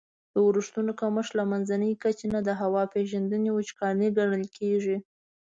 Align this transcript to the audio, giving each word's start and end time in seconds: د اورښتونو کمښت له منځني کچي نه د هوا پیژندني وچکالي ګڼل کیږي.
د 0.33 0.35
اورښتونو 0.45 0.91
کمښت 0.99 1.31
له 1.39 1.43
منځني 1.51 1.91
کچي 2.03 2.27
نه 2.33 2.39
د 2.47 2.49
هوا 2.61 2.83
پیژندني 2.93 3.49
وچکالي 3.53 4.07
ګڼل 4.17 4.43
کیږي. 4.57 4.97